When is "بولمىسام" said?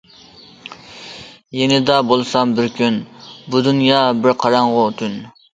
2.11-2.55